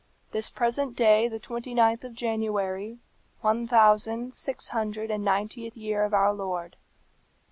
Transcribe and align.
"This 0.31 0.49
present 0.49 0.95
day, 0.97 1.27
the 1.27 1.37
twenty 1.37 1.75
ninth 1.75 2.03
of 2.03 2.15
January, 2.15 2.97
one 3.41 3.67
thousand 3.67 4.33
six 4.33 4.69
hundred 4.69 5.11
and 5.11 5.23
ninetieth 5.23 5.77
year 5.77 6.03
of 6.03 6.11
our 6.11 6.33
Lord. 6.33 6.75